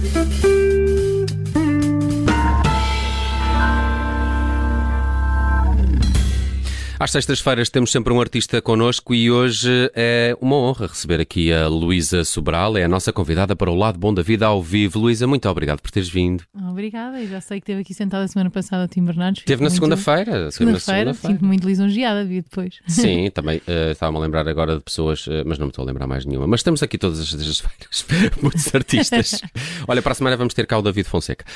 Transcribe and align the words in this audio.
thank 0.00 0.44
you 0.44 0.79
Às 7.00 7.12
sextas-feiras 7.12 7.70
temos 7.70 7.90
sempre 7.90 8.12
um 8.12 8.20
artista 8.20 8.60
connosco 8.60 9.14
e 9.14 9.30
hoje 9.30 9.90
é 9.94 10.36
uma 10.38 10.54
honra 10.56 10.86
receber 10.86 11.18
aqui 11.18 11.50
a 11.50 11.66
Luísa 11.66 12.24
Sobral, 12.24 12.76
é 12.76 12.84
a 12.84 12.88
nossa 12.88 13.10
convidada 13.10 13.56
para 13.56 13.70
o 13.70 13.74
Lado 13.74 13.98
Bom 13.98 14.12
da 14.12 14.20
Vida 14.20 14.44
ao 14.44 14.62
vivo. 14.62 14.98
Luísa, 14.98 15.26
muito 15.26 15.48
obrigado 15.48 15.80
por 15.80 15.90
teres 15.90 16.10
vindo. 16.10 16.44
Obrigada, 16.54 17.18
e 17.18 17.26
já 17.26 17.40
sei 17.40 17.58
que 17.58 17.62
esteve 17.62 17.80
aqui 17.80 17.94
sentada 17.94 18.24
a 18.24 18.28
semana 18.28 18.50
passada 18.50 18.86
Tim 18.86 19.02
Bernardes. 19.02 19.44
Teve 19.44 19.64
na 19.64 19.70
segunda-feira. 19.70 20.50
Segunda-feira, 20.50 21.14
sinto-me 21.14 21.48
muito 21.48 21.66
lisonjeada, 21.66 22.22
vi 22.22 22.42
depois. 22.42 22.80
Sim, 22.86 23.30
também 23.32 23.62
uh, 23.66 23.92
estava-me 23.92 24.18
a 24.18 24.20
lembrar 24.20 24.46
agora 24.46 24.76
de 24.76 24.82
pessoas, 24.82 25.26
uh, 25.26 25.42
mas 25.46 25.58
não 25.58 25.68
me 25.68 25.70
estou 25.70 25.84
a 25.84 25.86
lembrar 25.86 26.06
mais 26.06 26.26
nenhuma. 26.26 26.46
Mas 26.46 26.60
estamos 26.60 26.82
aqui 26.82 26.98
todas 26.98 27.18
as 27.18 27.30
sextas-feiras, 27.30 28.36
muitos 28.42 28.74
artistas. 28.74 29.40
Olha, 29.88 30.02
para 30.02 30.12
a 30.12 30.14
semana 30.14 30.36
vamos 30.36 30.52
ter 30.52 30.66
cá 30.66 30.76
o 30.76 30.82
David 30.82 31.08
Fonseca. 31.08 31.46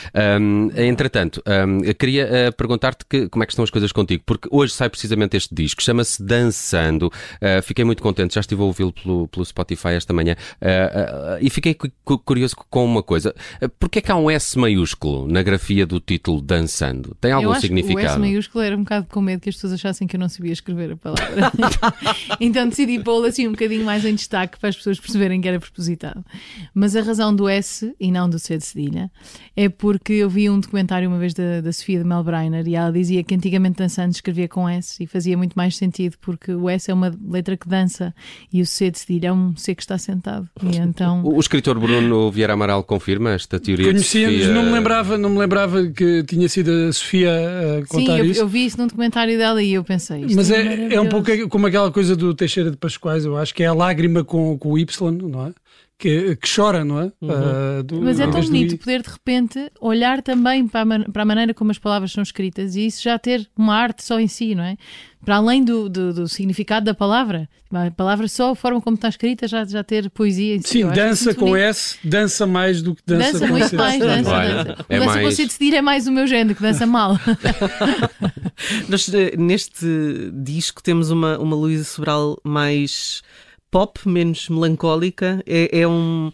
Um, 0.40 0.70
entretanto, 0.74 1.42
um, 1.46 1.82
queria 1.92 2.48
uh, 2.48 2.56
perguntar-te 2.56 3.04
como 3.28 3.42
é 3.42 3.46
que 3.46 3.52
estão 3.52 3.62
as 3.62 3.70
coisas 3.70 3.92
contigo, 3.92 4.22
porque 4.24 4.48
hoje 4.50 4.72
sai 4.72 4.88
precisamente 4.88 5.34
este 5.37 5.55
disco, 5.55 5.83
chama-se 5.83 6.23
Dançando. 6.23 7.06
Uh, 7.06 7.62
fiquei 7.62 7.84
muito 7.84 8.02
contente, 8.02 8.34
já 8.34 8.41
estive 8.41 8.62
a 8.62 8.65
ouvi-lo 8.65 8.93
pelo, 8.93 9.29
pelo 9.29 9.45
Spotify 9.45 9.88
esta 9.88 10.12
manhã 10.12 10.34
uh, 10.60 11.37
uh, 11.37 11.38
e 11.41 11.51
fiquei 11.51 11.77
curioso 12.24 12.57
com 12.69 12.84
uma 12.84 13.02
coisa. 13.02 13.34
Uh, 13.62 13.69
Porquê 13.69 13.98
é 13.98 14.02
que 14.02 14.10
há 14.10 14.16
um 14.16 14.30
S 14.30 14.59
maiúsculo 14.59 15.27
na 15.27 15.43
grafia 15.43 15.87
do 15.87 16.01
título 16.01 16.41
Dançando? 16.41 17.16
Tem 17.20 17.33
algum 17.33 17.48
eu 17.48 17.52
acho 17.52 17.62
significado? 17.62 17.98
Que 17.98 18.07
o 18.07 18.10
S 18.10 18.19
maiúsculo 18.19 18.65
era 18.65 18.77
um 18.77 18.80
bocado 18.80 19.07
com 19.10 19.20
medo 19.20 19.41
que 19.41 19.48
as 19.48 19.55
pessoas 19.55 19.74
achassem 19.74 20.07
que 20.07 20.16
eu 20.16 20.20
não 20.20 20.29
sabia 20.29 20.52
escrever 20.52 20.93
a 20.93 20.97
palavra. 20.97 21.52
então 22.41 22.69
decidi 22.69 22.98
pô-lo 22.98 23.27
assim 23.27 23.46
um 23.48 23.52
bocadinho 23.52 23.85
mais 23.85 24.05
em 24.05 24.15
destaque 24.15 24.59
para 24.59 24.69
as 24.69 24.77
pessoas 24.77 24.98
perceberem 24.98 25.41
que 25.41 25.48
era 25.48 25.59
propositado. 25.59 26.24
Mas 26.74 26.96
a 26.96 27.02
razão 27.02 27.35
do 27.35 27.48
S 27.48 27.95
e 27.98 28.10
não 28.10 28.29
do 28.29 28.38
C 28.38 28.59
de 28.59 28.65
cedilha 28.65 29.10
é 29.57 29.69
porque 29.69 30.12
eu 30.15 30.29
vi 30.29 30.48
um 30.51 30.60
documentário 30.60 31.09
uma 31.09 31.19
vez 31.19 31.35
da, 31.35 31.60
da 31.60 31.73
Sofia 31.73 31.98
de 31.98 32.04
Melbreiner 32.04 32.66
e 32.66 32.74
ela 32.74 32.93
dizia 32.93 33.23
que 33.23 33.35
antigamente 33.35 33.79
dançando 33.79 34.13
escrevia 34.13 34.48
com 34.48 34.69
S 34.69 35.02
e 35.02 35.07
fazia 35.07 35.23
fazia 35.24 35.38
muito 35.38 35.54
mais 35.54 35.76
sentido, 35.76 36.16
porque 36.20 36.52
o 36.52 36.68
S 36.68 36.90
é 36.90 36.94
uma 36.94 37.12
letra 37.26 37.56
que 37.56 37.66
dança 37.66 38.14
e 38.52 38.60
o 38.60 38.66
C 38.66 38.90
de 38.90 38.98
cedilha 38.98 39.28
é 39.28 39.32
um 39.32 39.56
C 39.56 39.74
que 39.74 39.80
está 39.80 39.96
sentado. 39.96 40.46
E 40.62 40.76
então... 40.76 41.22
o, 41.24 41.36
o 41.36 41.40
escritor 41.40 41.78
Bruno 41.80 42.30
Vieira 42.30 42.52
Amaral 42.52 42.84
confirma 42.84 43.30
esta 43.30 43.58
teoria 43.58 43.86
Conhecíamos, 43.86 44.40
Sofia... 44.40 44.54
não 44.54 44.64
me 44.64 44.72
lembrava, 44.72 45.16
não 45.16 45.30
me 45.30 45.38
lembrava 45.38 45.86
que 45.86 46.22
tinha 46.24 46.46
sido 46.48 46.70
a 46.70 46.92
Sofia 46.92 47.30
a 47.30 47.86
contar 47.86 48.12
Sim, 48.12 48.18
eu, 48.18 48.24
isso. 48.26 48.40
eu 48.40 48.48
vi 48.48 48.66
isso 48.66 48.78
num 48.78 48.86
documentário 48.86 49.38
dela 49.38 49.62
e 49.62 49.72
eu 49.72 49.82
pensei. 49.82 50.26
Mas 50.34 50.50
é, 50.50 50.62
é, 50.62 50.95
é 50.95 51.00
um 51.00 51.08
pouco 51.08 51.30
como 51.48 51.66
aquela 51.66 51.90
coisa 51.90 52.14
do 52.14 52.34
Teixeira 52.34 52.70
de 52.70 52.76
Pascoais, 52.76 53.24
eu 53.24 53.38
acho 53.38 53.54
que 53.54 53.62
é 53.62 53.66
a 53.66 53.72
lágrima 53.72 54.22
com, 54.22 54.58
com 54.58 54.72
o 54.72 54.78
Y, 54.78 55.10
não 55.10 55.46
é? 55.46 55.52
Que, 55.98 56.36
que 56.36 56.48
chora, 56.48 56.84
não 56.84 57.00
é? 57.00 57.04
Uhum. 57.20 57.30
Uh, 57.30 57.82
do, 57.82 58.02
Mas 58.02 58.20
é 58.20 58.26
tão 58.26 58.40
bonito 58.40 58.76
poder 58.78 59.02
de 59.02 59.08
repente 59.08 59.70
olhar 59.80 60.22
também 60.22 60.66
para 60.66 60.80
a, 60.80 60.84
man 60.84 61.04
para 61.04 61.22
a, 61.22 61.24
maneira 61.24 61.54
como 61.54 61.70
as 61.70 61.78
palavras 61.78 62.12
são 62.12 62.22
escritas 62.22 62.74
e 62.74 62.86
isso 62.86 63.02
já 63.02 63.18
ter 63.18 63.48
uma 63.56 63.74
arte 63.74 64.04
só 64.04 64.19
em 64.19 64.28
si, 64.28 64.54
não 64.54 64.64
é? 64.64 64.76
Para 65.25 65.36
além 65.36 65.64
do, 65.64 65.88
do, 65.88 66.12
do 66.12 66.28
significado 66.28 66.84
da 66.84 66.92
palavra, 66.92 67.48
a 67.72 67.91
palavra 67.91 68.28
só, 68.28 68.50
a 68.50 68.54
forma 68.54 68.80
como 68.82 68.97
está 68.97 69.08
escrita, 69.08 69.48
já, 69.48 69.64
já 69.64 69.82
ter 69.82 70.10
poesia 70.10 70.56
em 70.56 70.60
si. 70.60 70.69
Sim, 70.69 70.91
dança 70.91 71.32
com 71.32 71.47
bonito. 71.47 71.64
S, 71.64 71.97
dança 72.04 72.47
mais 72.47 72.82
do 72.82 72.94
que 72.94 73.02
dança, 73.06 73.32
dança 73.32 73.47
com 73.47 73.52
muito 73.52 73.69
C. 73.69 73.76
mais, 73.76 73.98
dança, 73.98 74.22
dança. 74.22 74.86
É 74.91 74.98
dança 74.98 75.14
mais... 75.14 75.36
com 75.36 75.42
decidir 75.44 75.75
é 75.75 75.80
mais 75.80 76.06
o 76.06 76.12
meu 76.12 76.26
género, 76.26 76.54
que 76.54 76.60
dança 76.60 76.86
mal. 76.86 77.19
Nós, 78.86 79.08
eh, 79.14 79.34
neste 79.38 79.86
disco, 80.34 80.82
temos 80.82 81.10
uma, 81.10 81.38
uma 81.38 81.56
Luísa 81.56 81.84
Sobral 81.84 82.38
mais 82.44 83.22
pop, 83.75 84.08
menos 84.08 84.48
melancólica, 84.48 85.42
é, 85.44 85.80
é 85.80 85.88
um. 85.88 86.30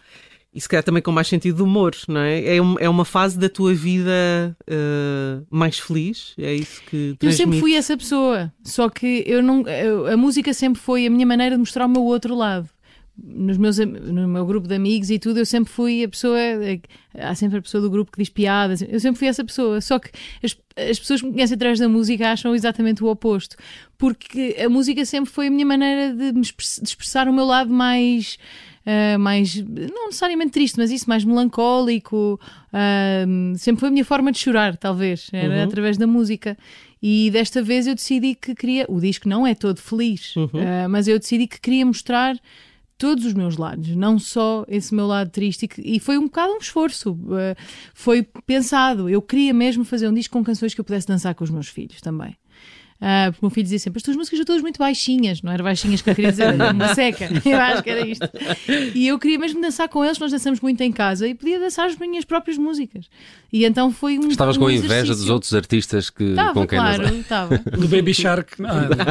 E 0.52 0.60
se 0.60 0.68
calhar 0.68 0.84
também 0.84 1.02
com 1.02 1.10
mais 1.10 1.26
sentido 1.26 1.56
de 1.56 1.62
humor, 1.62 1.96
não 2.06 2.20
é? 2.20 2.56
É, 2.56 2.60
um, 2.60 2.76
é 2.78 2.88
uma 2.88 3.04
fase 3.06 3.38
da 3.38 3.48
tua 3.48 3.72
vida 3.72 4.54
uh, 4.68 5.46
mais 5.48 5.78
feliz, 5.78 6.34
é 6.36 6.52
isso 6.52 6.82
que 6.82 7.16
transmite. 7.18 7.26
Eu 7.26 7.32
sempre 7.32 7.60
fui 7.60 7.74
essa 7.74 7.96
pessoa, 7.96 8.52
só 8.62 8.90
que 8.90 9.24
eu 9.26 9.42
não, 9.42 9.66
eu, 9.66 10.06
a 10.08 10.16
música 10.18 10.52
sempre 10.52 10.78
foi 10.78 11.06
a 11.06 11.10
minha 11.10 11.24
maneira 11.24 11.54
de 11.54 11.60
mostrar 11.60 11.86
o 11.86 11.88
meu 11.88 12.02
outro 12.02 12.34
lado 12.34 12.68
nos 13.22 13.58
meus, 13.58 13.78
no 13.78 14.28
meu 14.28 14.46
grupo 14.46 14.66
de 14.66 14.74
amigos 14.74 15.10
e 15.10 15.18
tudo, 15.18 15.38
eu 15.38 15.46
sempre 15.46 15.70
fui 15.70 16.04
a 16.04 16.08
pessoa. 16.08 16.38
Há 17.18 17.34
sempre 17.34 17.58
a 17.58 17.62
pessoa 17.62 17.82
do 17.82 17.90
grupo 17.90 18.10
que 18.10 18.18
diz 18.18 18.30
piadas, 18.30 18.82
eu 18.82 18.98
sempre 19.00 19.18
fui 19.18 19.28
essa 19.28 19.44
pessoa. 19.44 19.80
Só 19.80 19.98
que 19.98 20.10
as, 20.42 20.56
as 20.88 20.98
pessoas 20.98 21.20
que 21.20 21.26
me 21.26 21.32
conhecem 21.32 21.54
através 21.54 21.78
da 21.78 21.88
música 21.88 22.30
acham 22.30 22.54
exatamente 22.54 23.02
o 23.02 23.08
oposto, 23.08 23.56
porque 23.98 24.56
a 24.64 24.68
música 24.68 25.04
sempre 25.04 25.30
foi 25.30 25.48
a 25.48 25.50
minha 25.50 25.66
maneira 25.66 26.14
de, 26.14 26.32
me 26.32 26.40
expressar, 26.40 26.82
de 26.82 26.88
expressar 26.88 27.28
o 27.28 27.32
meu 27.32 27.44
lado 27.44 27.72
mais. 27.72 28.38
Uh, 28.80 29.18
mais, 29.18 29.56
não 29.56 30.06
necessariamente 30.06 30.52
triste, 30.52 30.78
mas 30.78 30.90
isso, 30.90 31.06
mais 31.06 31.22
melancólico. 31.22 32.40
Uh, 32.72 33.56
sempre 33.58 33.80
foi 33.80 33.88
a 33.90 33.92
minha 33.92 34.04
forma 34.04 34.32
de 34.32 34.38
chorar, 34.38 34.74
talvez, 34.76 35.28
era 35.34 35.54
uhum. 35.54 35.64
através 35.64 35.98
da 35.98 36.06
música. 36.06 36.56
E 37.02 37.30
desta 37.30 37.62
vez 37.62 37.86
eu 37.86 37.94
decidi 37.94 38.34
que 38.34 38.54
queria. 38.54 38.86
O 38.88 38.98
disco 38.98 39.28
não 39.28 39.46
é 39.46 39.54
todo 39.54 39.78
feliz, 39.78 40.34
uhum. 40.34 40.46
uh, 40.46 40.88
mas 40.88 41.06
eu 41.08 41.18
decidi 41.18 41.46
que 41.46 41.60
queria 41.60 41.84
mostrar 41.84 42.36
todos 43.00 43.24
os 43.24 43.32
meus 43.32 43.56
lados, 43.56 43.96
não 43.96 44.18
só 44.18 44.62
esse 44.68 44.94
meu 44.94 45.06
lado 45.06 45.30
triste. 45.30 45.66
E, 45.78 45.98
foi 45.98 46.18
um 46.18 46.24
bocado 46.24 46.52
um 46.52 46.58
esforço. 46.58 47.12
Uh, 47.12 47.56
foi 47.94 48.22
pensado. 48.46 49.08
Eu 49.08 49.22
queria 49.22 49.54
mesmo 49.54 49.86
fazer 49.86 50.06
um 50.06 50.12
disco 50.12 50.36
com 50.36 50.44
canções 50.44 50.74
que 50.74 50.80
eu 50.82 50.84
pudesse 50.84 51.08
dançar 51.08 51.34
com 51.34 51.42
os 51.42 51.48
meus 51.48 51.68
filhos 51.68 52.02
também. 52.02 52.36
Uh, 53.00 53.32
porque 53.32 53.38
o 53.40 53.46
meu 53.46 53.50
filho 53.50 53.64
dizia 53.64 53.78
sempre: 53.78 53.96
as 53.96 54.02
tuas 54.02 54.14
músicas 54.14 54.38
são 54.38 54.44
todas 54.44 54.60
muito 54.60 54.78
baixinhas, 54.78 55.40
não 55.40 55.50
era 55.50 55.62
baixinhas 55.62 56.02
que 56.02 56.10
eu 56.10 56.14
queria 56.14 56.30
dizer, 56.30 56.54
uma 56.54 56.94
seca. 56.94 57.30
Eu 57.48 57.58
acho 57.58 57.82
que 57.82 57.88
era 57.88 58.06
isto. 58.06 58.28
E 58.94 59.08
eu 59.08 59.18
queria 59.18 59.38
mesmo 59.38 59.60
dançar 59.60 59.88
com 59.88 60.04
eles, 60.04 60.18
nós 60.18 60.30
dançamos 60.30 60.60
muito 60.60 60.82
em 60.82 60.92
casa 60.92 61.26
e 61.26 61.34
podia 61.34 61.58
dançar 61.58 61.86
as 61.86 61.96
minhas 61.96 62.24
próprias 62.24 62.58
músicas. 62.58 63.06
E 63.50 63.64
então 63.64 63.90
foi 63.90 64.18
um. 64.18 64.28
Estavas 64.28 64.56
um 64.56 64.60
com 64.60 64.70
inveja 64.70 65.14
dos 65.14 65.30
outros 65.30 65.54
artistas 65.54 66.10
que, 66.10 66.34
tava, 66.34 66.52
com 66.52 66.66
quem 66.66 66.78
claro, 66.78 67.16
estava. 67.16 67.58
Do 67.58 67.88
Baby 67.88 68.12
Shark. 68.12 68.52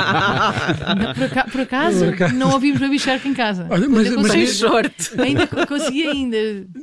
Ah, 0.01 1.13
por, 1.13 1.23
acaso, 1.23 1.51
por, 1.51 1.61
acaso, 1.61 1.99
por, 2.05 2.13
acaso, 2.13 2.35
não 2.35 2.51
ouvimos 2.51 2.79
Baby 2.79 2.99
Shark 2.99 3.27
em 3.27 3.33
casa. 3.33 3.67
Olha, 3.69 3.87
mas, 3.89 4.07
ainda 4.07 4.21
mas, 4.21 4.57
short. 4.57 4.93
Ainda 5.19 5.47
consegui 5.47 6.07
ainda. 6.07 6.37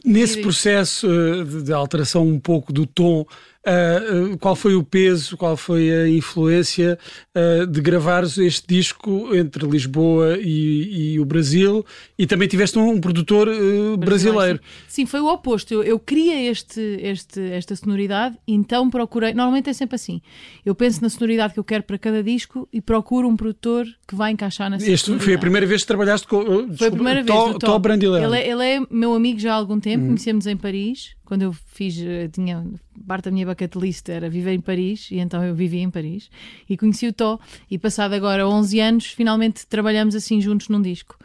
Nesse 0.04 0.40
processo 0.40 1.06
eh, 1.06 1.44
de, 1.44 1.62
de 1.64 1.72
alteração 1.72 2.26
um 2.26 2.38
pouco 2.38 2.72
do 2.72 2.86
tom 2.86 3.26
Uh, 3.66 4.38
qual 4.38 4.54
foi 4.54 4.76
o 4.76 4.84
peso, 4.84 5.36
qual 5.36 5.56
foi 5.56 5.90
a 5.90 6.08
influência 6.08 6.96
uh, 7.34 7.66
de 7.66 7.80
gravares 7.80 8.38
este 8.38 8.64
disco 8.68 9.34
entre 9.34 9.66
Lisboa 9.66 10.38
e, 10.40 11.14
e, 11.14 11.20
o 11.20 11.24
Brasil 11.24 11.84
e 12.16 12.28
também 12.28 12.46
tiveste 12.46 12.78
um, 12.78 12.90
um 12.90 13.00
produtor 13.00 13.48
uh, 13.48 13.96
brasileiro. 13.96 14.60
Sim. 14.86 15.02
sim. 15.02 15.06
foi 15.06 15.18
o 15.18 15.26
oposto. 15.26 15.74
Eu, 15.74 15.82
eu 15.82 15.98
queria 15.98 16.48
este, 16.48 16.80
este, 17.02 17.40
esta 17.40 17.74
sonoridade, 17.74 18.38
então 18.46 18.88
procurei. 18.88 19.34
Normalmente 19.34 19.68
é 19.68 19.72
sempre 19.72 19.96
assim. 19.96 20.22
Eu 20.64 20.72
penso 20.72 21.02
na 21.02 21.08
sonoridade 21.08 21.52
que 21.52 21.58
eu 21.58 21.64
quero 21.64 21.82
para 21.82 21.98
cada 21.98 22.22
disco 22.22 22.68
e 22.72 22.80
procuro 22.80 23.28
um 23.28 23.34
produtor 23.34 23.84
que 24.06 24.14
vai 24.14 24.30
encaixar 24.30 24.70
nessa 24.70 24.88
Este 24.88 25.18
foi 25.18 25.34
a 25.34 25.38
primeira 25.38 25.66
vez 25.66 25.80
que 25.80 25.88
trabalhaste 25.88 26.28
com. 26.28 26.38
Desculpa, 26.38 26.76
foi 26.76 26.86
a 26.86 26.90
primeira 26.92 27.22
vez. 27.24 27.36
Tó, 27.36 27.58
Tó 27.58 27.82
Ele, 27.92 28.38
é, 28.38 28.48
ele 28.48 28.64
é 28.64 28.80
meu 28.88 29.12
amigo 29.12 29.40
já 29.40 29.54
há 29.54 29.56
algum 29.56 29.80
tempo, 29.80 30.02
uhum. 30.02 30.10
conhecemos 30.10 30.46
em 30.46 30.56
Paris 30.56 31.16
quando 31.26 31.42
eu 31.42 31.52
fiz, 31.52 32.00
eh, 32.00 32.28
tinha 32.28 32.64
parte 33.06 33.24
da 33.24 33.30
minha 33.30 33.44
bucket 33.44 33.74
list 33.74 34.08
era 34.08 34.30
viver 34.30 34.52
em 34.52 34.60
Paris, 34.60 35.08
e 35.10 35.18
então 35.18 35.44
eu 35.44 35.54
vivi 35.54 35.78
em 35.78 35.90
Paris 35.90 36.30
e 36.68 36.76
conheci 36.76 37.06
o 37.08 37.12
Tó. 37.12 37.38
E 37.70 37.76
passado 37.78 38.14
agora 38.14 38.48
11 38.48 38.80
anos, 38.80 39.06
finalmente 39.06 39.66
trabalhamos 39.66 40.14
assim 40.14 40.40
juntos 40.40 40.68
num 40.68 40.80
disco. 40.80 41.16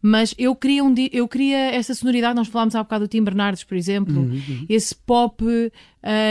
Mas 0.00 0.32
eu 0.38 0.54
queria, 0.54 0.84
um, 0.84 0.94
eu 1.12 1.26
queria 1.26 1.72
essa 1.72 1.92
sonoridade, 1.92 2.36
nós 2.36 2.46
falámos 2.46 2.76
há 2.76 2.82
bocado 2.84 3.06
do 3.06 3.08
Tim 3.08 3.22
Bernardes, 3.22 3.64
por 3.64 3.76
exemplo, 3.76 4.16
uhum, 4.16 4.30
uhum. 4.30 4.66
esse 4.68 4.94
pop 4.94 5.44
uh, 5.44 5.70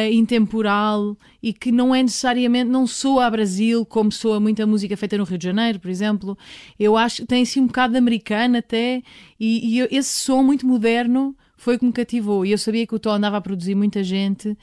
intemporal 0.10 1.18
e 1.44 1.52
que 1.52 1.70
não 1.70 1.94
é 1.94 2.02
necessariamente, 2.02 2.70
não 2.70 2.88
soa 2.88 3.26
a 3.26 3.30
Brasil 3.30 3.86
como 3.86 4.10
soa 4.10 4.40
muita 4.40 4.66
música 4.66 4.96
feita 4.96 5.18
no 5.18 5.26
Rio 5.26 5.38
de 5.38 5.44
Janeiro, 5.44 5.80
por 5.82 5.92
exemplo. 5.92 6.38
Eu 6.80 6.96
acho 6.96 7.24
que 7.24 7.28
tem 7.28 7.44
assim 7.44 7.60
um 7.60 7.68
bocado 7.68 7.92
de 7.92 7.98
americana 7.98 8.60
até, 8.60 9.04
e, 9.38 9.80
e 9.80 9.88
esse 9.92 10.22
som 10.22 10.42
muito 10.42 10.66
moderno 10.66 11.36
foi 11.58 11.76
o 11.76 11.80
que 11.80 11.86
me 11.86 11.92
cativou. 11.92 12.46
E 12.46 12.52
eu 12.52 12.58
sabia 12.58 12.86
que 12.86 12.96
o 12.96 13.00
Tó 13.00 13.12
andava 13.12 13.38
a 13.38 13.42
produzir 13.42 13.76
muita 13.76 14.04
gente 14.04 14.50
uh, 14.50 14.58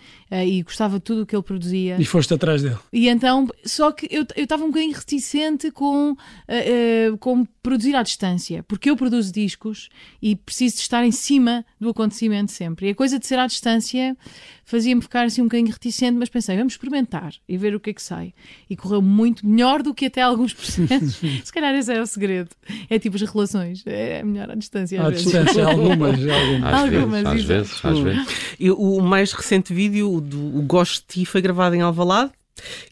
e 0.46 0.62
gostava 0.62 0.94
de 0.94 1.02
tudo 1.02 1.22
o 1.22 1.26
que 1.26 1.34
ele 1.34 1.42
produzia. 1.42 1.96
E 2.00 2.04
foste 2.04 2.32
atrás 2.32 2.62
dele. 2.62 2.78
E 2.92 3.08
então, 3.08 3.48
só 3.64 3.90
que 3.90 4.08
eu 4.10 4.24
estava 4.36 4.64
um 4.64 4.68
bocadinho 4.68 4.94
reticente 4.94 5.70
com, 5.72 6.12
uh, 6.12 6.16
uh, 6.16 7.18
com 7.18 7.44
produzir 7.62 7.96
à 7.96 8.02
distância, 8.02 8.62
porque 8.62 8.88
eu 8.88 8.96
produzo 8.96 9.32
discos 9.32 9.88
e 10.22 10.36
preciso 10.36 10.76
de 10.76 10.82
estar 10.82 11.04
em 11.04 11.10
cima 11.10 11.64
do 11.80 11.88
acontecimento 11.88 12.52
sempre. 12.52 12.86
E 12.86 12.90
a 12.90 12.94
coisa 12.94 13.18
de 13.18 13.26
ser 13.26 13.38
à 13.38 13.46
distância 13.46 14.16
fazia-me 14.64 15.00
ficar 15.00 15.24
assim 15.24 15.42
um 15.42 15.44
bocadinho 15.44 15.70
reticente, 15.70 16.18
mas 16.18 16.28
pensei, 16.28 16.56
vamos 16.56 16.74
experimentar 16.74 17.34
e 17.48 17.56
ver 17.56 17.74
o 17.74 17.80
que 17.80 17.90
é 17.90 17.92
que 17.92 18.02
sai. 18.02 18.32
E 18.68 18.76
correu 18.76 19.02
muito 19.02 19.46
melhor 19.46 19.82
do 19.82 19.94
que 19.94 20.06
até 20.06 20.22
alguns 20.22 20.52
processos. 20.52 21.16
Se 21.44 21.52
calhar 21.52 21.74
esse 21.74 21.92
é 21.92 22.00
o 22.00 22.06
segredo. 22.06 22.50
É 22.88 22.98
tipo 22.98 23.16
as 23.16 23.22
relações, 23.22 23.82
é 23.86 24.22
melhor 24.22 24.50
à 24.50 24.54
distância. 24.54 25.02
À 25.02 25.10
distância, 25.10 25.64
algumas. 25.66 26.20
algumas. 26.20 26.74
Às 26.74 26.83
às 26.84 27.42
vezes, 27.44 27.80
às 27.84 27.98
vezes. 27.98 28.26
E 28.58 28.70
o 28.70 29.00
mais 29.00 29.32
recente 29.32 29.72
vídeo 29.72 30.20
do 30.20 30.58
o 30.58 30.62
Gosto 30.62 31.02
de 31.08 31.20
Ti 31.20 31.26
foi 31.26 31.40
gravado 31.42 31.74
em 31.74 31.80
Alvalade, 31.80 32.30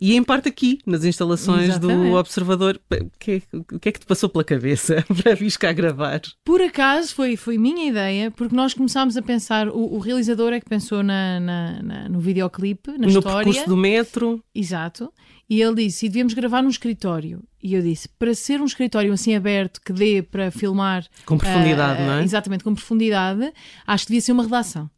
E 0.00 0.16
em 0.16 0.22
parte 0.24 0.48
aqui, 0.48 0.80
nas 0.84 1.04
instalações 1.04 1.68
Exatamente. 1.68 2.10
do 2.10 2.16
Observador, 2.16 2.80
o 2.90 3.06
que, 3.18 3.30
é- 3.52 3.56
o 3.56 3.78
que 3.78 3.88
é 3.88 3.92
que 3.92 4.00
te 4.00 4.06
passou 4.06 4.28
pela 4.28 4.42
cabeça 4.42 5.04
para 5.22 5.34
vir 5.36 5.56
cá 5.56 5.72
gravar? 5.72 6.20
Por 6.44 6.60
acaso 6.60 7.14
foi, 7.14 7.36
foi 7.36 7.56
minha 7.58 7.88
ideia, 7.88 8.30
porque 8.32 8.54
nós 8.56 8.74
começámos 8.74 9.16
a 9.16 9.22
pensar, 9.22 9.68
o, 9.68 9.94
o 9.94 9.98
realizador 10.00 10.52
é 10.52 10.58
que 10.60 10.68
pensou 10.68 11.02
na, 11.04 11.38
na- 11.38 11.82
na- 11.82 12.08
no 12.08 12.18
videoclipe, 12.18 12.90
na 12.92 12.98
no 13.06 13.08
história. 13.08 13.44
percurso 13.44 13.68
do 13.68 13.76
metro, 13.76 14.42
Exato. 14.52 15.12
E 15.52 15.60
ele 15.60 15.84
disse: 15.84 16.06
e 16.06 16.08
devíamos 16.08 16.32
gravar 16.32 16.62
num 16.62 16.70
escritório. 16.70 17.44
E 17.62 17.74
eu 17.74 17.82
disse: 17.82 18.08
para 18.08 18.32
ser 18.34 18.58
um 18.62 18.64
escritório 18.64 19.12
assim 19.12 19.34
aberto, 19.34 19.82
que 19.82 19.92
dê 19.92 20.22
para 20.22 20.50
filmar. 20.50 21.06
com 21.26 21.36
profundidade, 21.36 22.00
ah, 22.00 22.06
não 22.06 22.12
é? 22.14 22.24
Exatamente, 22.24 22.64
com 22.64 22.74
profundidade, 22.74 23.52
acho 23.86 24.06
que 24.06 24.12
devia 24.12 24.22
ser 24.22 24.32
uma 24.32 24.44
redação. 24.44 24.90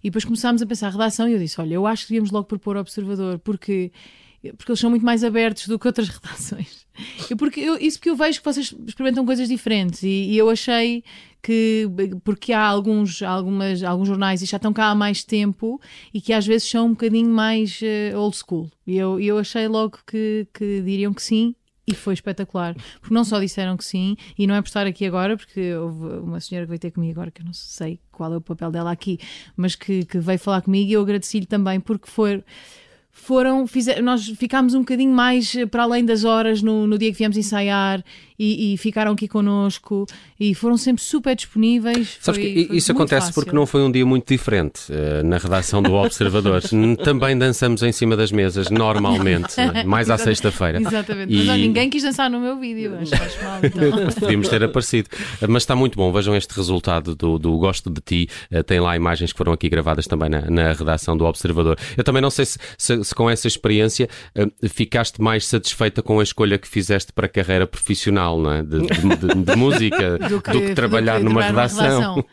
E 0.00 0.08
depois 0.08 0.24
começámos 0.24 0.62
a 0.62 0.66
pensar 0.66 0.90
redação 0.90 1.28
e 1.28 1.32
eu 1.32 1.40
disse: 1.40 1.60
olha, 1.60 1.74
eu 1.74 1.88
acho 1.88 2.04
que 2.04 2.10
devíamos 2.10 2.30
logo 2.30 2.46
propor 2.46 2.76
observador, 2.76 3.40
porque. 3.40 3.90
Porque 4.56 4.70
eles 4.70 4.80
são 4.80 4.90
muito 4.90 5.04
mais 5.04 5.22
abertos 5.22 5.66
do 5.66 5.78
que 5.78 5.86
outras 5.86 6.08
redações. 6.10 6.86
E 7.30 7.36
porque 7.36 7.60
eu, 7.60 7.76
isso 7.78 7.98
porque 7.98 8.10
eu 8.10 8.16
vejo 8.16 8.38
que 8.38 8.44
vocês 8.44 8.74
experimentam 8.86 9.24
coisas 9.24 9.48
diferentes 9.48 10.02
e, 10.02 10.08
e 10.08 10.38
eu 10.38 10.50
achei 10.50 11.02
que 11.42 11.88
porque 12.22 12.52
há 12.52 12.62
alguns, 12.62 13.22
algumas, 13.22 13.82
alguns 13.82 14.08
jornais 14.08 14.42
e 14.42 14.46
já 14.46 14.56
estão 14.56 14.72
cá 14.72 14.86
há 14.86 14.94
mais 14.94 15.24
tempo 15.24 15.80
e 16.12 16.20
que 16.20 16.32
às 16.32 16.46
vezes 16.46 16.68
são 16.68 16.86
um 16.86 16.90
bocadinho 16.90 17.30
mais 17.30 17.80
eh, 17.82 18.12
old 18.14 18.36
school. 18.36 18.70
E 18.86 18.96
eu, 18.98 19.18
eu 19.18 19.38
achei 19.38 19.66
logo 19.66 19.98
que, 20.06 20.46
que 20.52 20.82
diriam 20.82 21.14
que 21.14 21.22
sim 21.22 21.54
e 21.86 21.94
foi 21.94 22.14
espetacular. 22.14 22.74
Porque 23.00 23.14
não 23.14 23.24
só 23.24 23.40
disseram 23.40 23.76
que 23.76 23.84
sim, 23.84 24.16
e 24.38 24.46
não 24.46 24.54
é 24.54 24.62
por 24.62 24.68
estar 24.68 24.86
aqui 24.86 25.06
agora, 25.06 25.36
porque 25.36 25.74
houve 25.74 26.18
uma 26.18 26.40
senhora 26.40 26.66
que 26.66 26.70
veio 26.70 26.80
ter 26.80 26.90
comigo 26.90 27.12
agora, 27.12 27.30
que 27.30 27.42
eu 27.42 27.46
não 27.46 27.52
sei 27.52 27.98
qual 28.12 28.32
é 28.32 28.36
o 28.36 28.40
papel 28.40 28.70
dela 28.70 28.92
aqui, 28.92 29.18
mas 29.56 29.74
que, 29.74 30.04
que 30.04 30.18
veio 30.18 30.38
falar 30.38 30.62
comigo 30.62 30.90
e 30.90 30.92
eu 30.92 31.02
agradeci-lhe 31.02 31.46
também 31.46 31.80
porque 31.80 32.08
foi 32.08 32.44
foram, 33.12 33.64
nós 34.02 34.26
ficámos 34.28 34.74
um 34.74 34.80
bocadinho 34.80 35.12
mais 35.12 35.54
eh, 35.54 35.66
para 35.66 35.82
além 35.82 36.04
das 36.04 36.24
horas 36.24 36.62
no, 36.62 36.86
no 36.86 36.98
dia 36.98 37.10
que 37.10 37.18
viemos 37.18 37.36
ensaiar 37.36 38.04
e, 38.42 38.72
e 38.72 38.76
ficaram 38.78 39.12
aqui 39.12 39.28
connosco 39.28 40.06
e 40.38 40.54
foram 40.54 40.76
sempre 40.78 41.02
super 41.02 41.36
disponíveis. 41.36 42.16
Sabes 42.20 42.40
Foi- 42.40 42.52
que 42.54 42.66
foi 42.68 42.76
isso 42.78 42.92
acontece 42.92 43.26
fácil. 43.26 43.34
porque 43.34 43.52
não 43.54 43.66
foi 43.66 43.82
um 43.82 43.92
dia 43.92 44.06
muito 44.06 44.26
diferente 44.26 44.80
eh, 44.90 45.22
na 45.22 45.36
redação 45.36 45.82
do 45.82 45.92
Observador. 45.92 46.62
Também 47.04 47.36
dançamos 47.36 47.82
em 47.82 47.92
cima 47.92 48.16
das 48.16 48.32
mesas, 48.32 48.70
normalmente, 48.70 49.56
né? 49.58 49.84
mais 49.84 50.08
à 50.08 50.16
sexta-feira. 50.16 50.80
Exatamente, 50.80 51.32
E- 51.32 51.36
mas 51.38 51.48
ó, 51.48 51.54
ninguém 51.56 51.90
quis 51.90 52.02
dançar 52.02 52.30
no 52.30 52.40
meu 52.40 52.58
vídeo, 52.58 52.96
que 52.98 53.06
faz 53.16 53.42
mal. 53.42 53.60
Então. 53.62 54.10
Podíamos 54.20 54.48
ter 54.48 54.62
aparecido. 54.64 55.08
Mas 55.48 55.62
está 55.62 55.76
muito 55.76 55.96
bom. 55.96 56.10
Vejam 56.12 56.34
este 56.34 56.54
resultado 56.54 57.14
do, 57.14 57.38
do 57.38 57.58
Gosto 57.58 57.90
de 57.90 58.00
Ti. 58.00 58.28
Eh, 58.50 58.62
Tem 58.62 58.80
lá 58.80 58.96
imagens 58.96 59.32
que 59.32 59.38
foram 59.38 59.52
aqui 59.52 59.68
gravadas 59.68 60.06
também 60.06 60.28
na, 60.30 60.42
na 60.50 60.72
redação 60.72 61.16
do 61.16 61.24
Observador. 61.24 61.76
Eu 61.96 62.04
também 62.04 62.22
não 62.22 62.30
sei 62.30 62.46
se, 62.46 62.58
se- 62.78 63.04
se 63.04 63.14
com 63.14 63.28
essa 63.28 63.46
experiência 63.46 64.08
eh, 64.34 64.46
ficaste 64.68 65.20
mais 65.20 65.46
satisfeita 65.46 66.02
com 66.02 66.20
a 66.20 66.22
escolha 66.22 66.56
que 66.58 66.66
fizeste 66.68 67.12
para 67.12 67.26
a 67.26 67.28
carreira 67.28 67.66
profissional, 67.66 68.29
não 68.38 68.52
é? 68.52 68.62
De, 68.62 68.80
de- 68.80 69.16
de- 69.16 69.44
de 69.44 69.56
música, 69.56 70.18
do 70.28 70.40
que, 70.42 70.74
trabalhar 70.74 71.14
do 71.14 71.18
que 71.20 71.24
numa 71.24 71.42
redação. 71.42 72.24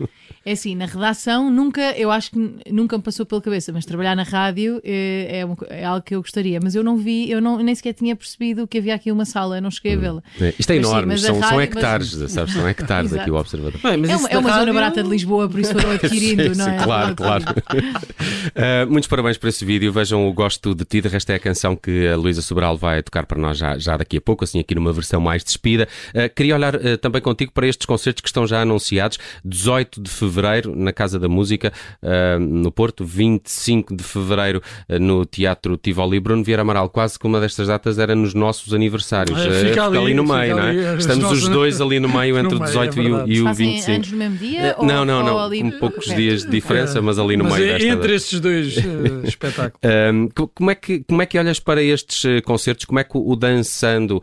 É 0.48 0.54
assim, 0.54 0.76
na 0.76 0.86
redação 0.86 1.52
nunca, 1.52 1.82
eu 1.98 2.10
acho 2.10 2.32
que 2.32 2.56
nunca 2.72 2.96
me 2.98 3.04
passou 3.04 3.26
pela 3.26 3.42
cabeça, 3.42 3.74
mas 3.74 3.86
trabalhar 3.86 4.16
na 4.16 4.24
rádio 4.24 4.80
é, 4.84 5.40
é, 5.40 5.46
uma 5.46 5.56
co- 5.58 5.66
é 5.70 5.84
algo 5.84 6.02
que 6.02 6.16
eu 6.16 6.22
gostaria. 6.22 6.58
Mas 6.64 6.74
eu 6.74 6.84
não 6.84 6.96
vi, 6.96 7.30
eu 7.30 7.42
não, 7.42 7.58
nem 7.62 7.76
sequer 7.76 7.94
tinha 7.94 8.16
percebido 8.16 8.66
que 8.66 8.78
havia 8.78 8.96
aqui 8.96 9.12
uma 9.12 9.26
sala, 9.26 9.58
eu 9.58 9.62
não 9.62 9.70
cheguei 9.70 9.96
a 9.96 9.98
vê-la. 9.98 10.24
É, 10.40 10.54
Isto 10.58 10.72
é 10.72 10.76
Mas 10.78 10.86
sim, 10.88 10.92
enorme, 10.94 11.14
a 11.14 11.18
são, 11.18 11.34
são 11.36 11.42
rádio- 11.42 11.62
hectares, 11.62 12.14
mas- 12.16 12.32
sabes? 12.38 12.54
São 12.54 12.68
hectares 12.70 13.14
aqui 13.14 13.30
o 13.30 13.36
Observador. 13.36 13.80
Bem, 13.84 13.98
mas 13.98 14.10
É 14.10 14.16
uma, 14.16 14.30
é 14.30 14.38
uma 14.38 14.50
zona 14.50 14.60
rádio- 14.60 14.74
barata 14.74 15.04
de 15.04 15.10
Lisboa, 15.10 15.50
por 15.50 15.60
isso 15.60 15.74
foram 15.74 15.92
adquirindo, 16.00 16.44
Sim, 16.44 16.60
não 16.60 16.66
sim, 16.66 16.72
é? 16.72 16.78
claro, 16.84 17.16
claro. 17.16 17.44
Uh, 17.44 18.88
muitos 18.90 19.08
parabéns 19.10 19.38
por 19.38 19.48
esse 19.50 19.66
vídeo. 19.66 19.92
Vejam 19.92 20.28
o 20.28 20.34
Gosto 20.34 20.74
de 20.74 20.86
Ti. 20.86 21.02
De 21.02 21.10
resto, 21.10 21.30
é 21.30 21.36
a 21.36 21.40
canção 21.40 21.76
que 21.76 22.08
a 22.08 22.16
Luísa 22.16 22.42
Sobral 22.42 22.78
vai 22.78 23.04
tocar 23.04 23.26
para 23.26 23.38
nós 23.40 23.58
já, 23.58 23.78
já 23.78 23.98
daqui 23.98 24.16
a 24.18 24.22
pouco, 24.22 24.46
assim, 24.46 24.60
aqui 24.62 24.74
numa 24.76 24.94
versão 24.94 25.20
mais 25.20 25.44
despida. 25.44 25.90
Uh, 26.16 26.34
queria 26.34 26.56
olhar 26.56 26.74
uh, 26.76 26.98
também 26.98 27.22
contigo 27.22 27.52
para 27.52 27.68
estes 27.68 27.86
concertos 27.86 28.22
que 28.22 28.30
estão 28.30 28.48
já 28.48 28.62
anunciados. 28.62 29.18
18 29.44 30.02
de 30.02 30.10
fevereiro, 30.10 30.37
na 30.76 30.94
Casa 30.94 31.20
da 31.20 31.28
Música, 31.28 31.72
uh, 32.04 32.40
no 32.40 32.72
Porto. 32.72 33.04
25 33.06 33.96
de 33.96 34.04
fevereiro, 34.04 34.62
uh, 34.90 35.00
no 35.00 35.26
Teatro 35.26 35.78
Tivoli. 35.78 36.20
Bruno 36.20 36.44
Vieira 36.44 36.62
Amaral, 36.62 36.90
quase 36.90 37.18
que 37.18 37.26
uma 37.26 37.40
destas 37.40 37.68
datas 37.68 37.98
era 38.00 38.16
nos 38.16 38.34
nossos 38.34 38.74
aniversários. 38.74 39.38
É, 39.40 39.48
Uh, 39.48 39.70
fica 39.70 39.86
ali, 39.88 40.14
no 40.14 40.24
fica 40.24 40.38
meio, 40.38 40.56
não 40.56 40.64
ali, 40.64 40.84
é? 40.86 40.94
os 40.94 41.00
Estamos 41.00 41.32
os 41.32 41.48
dois 41.48 41.82
ali 41.82 42.00
no 42.00 42.10
meio, 42.10 42.36
No 42.38 42.40
entre 42.42 42.56
o 42.56 42.60
meio, 42.60 42.68
18 42.68 43.00
é 43.00 43.04
e 43.04 43.12
o, 43.12 43.28
e 43.28 43.42
o 43.42 43.44
Fazem 43.46 43.68
25. 43.68 43.92
anos 43.96 44.12
no 44.12 44.18
mesmo 44.18 44.38
dia? 44.38 44.76
Uh, 44.78 44.82
ou, 44.82 44.86
não, 44.86 45.06
não, 45.06 45.24
não. 45.24 45.40
ali 45.40 45.64
Um 45.64 45.72
poucos 45.80 46.06
dias 46.06 46.44
de 46.44 46.50
diferença, 46.52 47.02
mas 47.02 47.18
ali 47.20 47.38
no 47.38 47.44
Mas 47.46 47.54
meio 47.56 47.70
é 47.70 47.74
desta. 47.74 47.88
entre 47.88 48.16
estes 48.16 48.40
dois 48.40 48.78
eh, 48.78 49.28
espetáculos. 49.28 49.80
Um, 50.14 50.28
co- 50.30 50.48
como, 50.50 50.72
é 50.72 50.76
que, 50.76 51.04
como 51.04 51.22
é 51.22 51.26
que 51.26 51.38
olhas 51.40 51.60
para 51.60 51.82
estes 51.82 52.26
eh, 52.26 52.42
concertos? 52.42 52.86
Como 52.86 53.00
é 53.00 53.04
que 53.04 53.18
o, 53.18 53.36
Dançando 53.36 54.22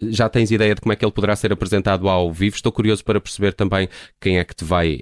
já 0.00 0.28
tens 0.28 0.50
ideia 0.50 0.74
de 0.74 0.80
como 0.80 0.92
é 0.92 0.96
que 0.96 1.04
ele 1.04 1.12
poderá 1.12 1.34
ser 1.36 1.52
apresentado 1.52 2.08
ao 2.08 2.32
vivo? 2.32 2.56
Estou 2.56 2.72
curioso 2.72 3.04
para 3.04 3.20
perceber 3.20 3.52
também 3.54 3.88
quem 4.20 4.38
é 4.38 4.44
que 4.44 4.54
te 4.54 4.64
vai 4.64 5.00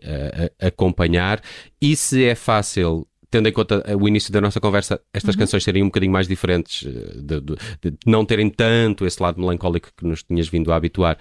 a- 0.61 0.67
acompanhar 0.69 1.41
e 1.81 1.97
se 1.97 2.25
é 2.25 2.35
fácil. 2.35 3.07
Tendo 3.31 3.47
em 3.47 3.53
conta 3.53 3.83
eh, 3.87 3.95
o 3.95 4.09
início 4.09 4.33
da 4.33 4.41
nossa 4.41 4.59
conversa, 4.59 4.99
estas 5.13 5.37
canções 5.37 5.63
serem 5.63 5.83
um 5.83 5.87
bocadinho 5.89 6.11
mais 6.13 6.27
diferentes, 6.27 6.87
eh, 6.87 7.13
de, 7.21 7.41
de- 7.43 7.57
de 7.91 7.97
não 8.07 8.25
terem 8.25 8.49
tanto 8.49 9.05
esse 9.05 9.23
lado 9.23 9.39
melancólico 9.39 9.91
que 9.95 10.07
nos 10.07 10.23
tinhas 10.23 10.49
vindo 10.49 10.73
a 10.73 10.77
habituar, 10.77 11.19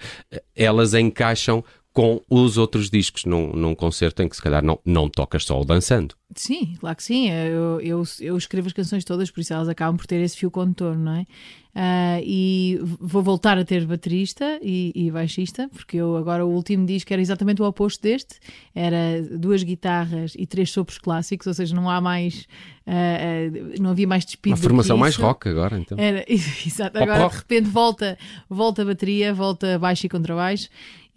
elas 0.56 0.94
encaixam 0.94 1.62
com 1.98 2.22
os 2.30 2.56
outros 2.56 2.88
discos 2.88 3.24
num, 3.24 3.52
num 3.52 3.74
concerto 3.74 4.22
em 4.22 4.28
que 4.28 4.36
se 4.36 4.40
calhar 4.40 4.64
não, 4.64 4.78
não 4.84 5.08
tocas 5.08 5.44
só 5.44 5.60
o 5.60 5.64
dançando. 5.64 6.14
Sim, 6.32 6.76
claro 6.78 6.94
que 6.96 7.02
sim. 7.02 7.28
Eu, 7.28 7.80
eu, 7.80 8.04
eu 8.20 8.36
escrevo 8.36 8.68
as 8.68 8.72
canções 8.72 9.04
todas, 9.04 9.32
por 9.32 9.40
isso 9.40 9.52
elas 9.52 9.68
acabam 9.68 9.96
por 9.96 10.06
ter 10.06 10.20
esse 10.20 10.36
fio 10.36 10.48
condutor, 10.48 10.96
não 10.96 11.16
é? 11.16 11.26
Ah, 11.74 12.20
e 12.22 12.78
vou 13.00 13.20
voltar 13.20 13.58
a 13.58 13.64
ter 13.64 13.84
baterista 13.84 14.60
e, 14.62 14.92
e 14.94 15.10
baixista, 15.10 15.68
porque 15.72 15.96
eu 15.96 16.16
agora 16.16 16.46
o 16.46 16.50
último 16.50 16.86
disco 16.86 17.12
era 17.12 17.20
exatamente 17.20 17.62
o 17.62 17.64
oposto 17.64 18.00
deste: 18.02 18.38
era 18.72 19.20
duas 19.36 19.64
guitarras 19.64 20.34
e 20.38 20.46
três 20.46 20.70
sopros 20.70 20.98
clássicos, 20.98 21.48
ou 21.48 21.54
seja, 21.54 21.74
não 21.74 21.90
há 21.90 22.00
mais. 22.00 22.46
ah, 22.86 22.92
ah, 22.92 23.80
não 23.80 23.90
havia 23.90 24.06
mais 24.06 24.24
despido. 24.24 24.52
Uma 24.54 24.62
formação 24.62 24.96
mais 24.96 25.16
rock 25.16 25.48
agora, 25.48 25.78
então. 25.78 25.98
Era, 25.98 26.24
exato. 26.30 26.96
Agora 26.96 27.28
de 27.28 27.36
repente 27.36 27.68
volta, 27.68 28.16
volta 28.48 28.82
a 28.82 28.84
bateria, 28.84 29.34
volta 29.34 29.78
baixo 29.80 30.06
e 30.06 30.08
contrabaixo. 30.08 30.68